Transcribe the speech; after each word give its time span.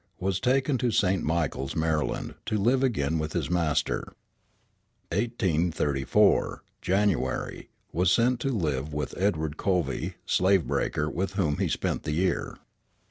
_Was 0.19 0.39
taken 0.39 0.79
to 0.79 0.89
St. 0.89 1.23
Michaels, 1.23 1.75
Maryland, 1.75 2.33
to 2.47 2.57
live 2.57 2.81
again 2.81 3.19
with 3.19 3.33
his 3.33 3.51
master. 3.51 4.15
1834 5.11 6.63
January. 6.81 7.69
Was 7.93 8.11
sent 8.11 8.39
to 8.39 8.49
live 8.49 8.95
with 8.95 9.15
Edward 9.15 9.57
Covey, 9.57 10.15
slave 10.25 10.65
breaker, 10.65 11.07
with 11.07 11.33
whom 11.33 11.57
he 11.59 11.67
spent 11.67 12.01
the 12.01 12.13
year. 12.13 12.57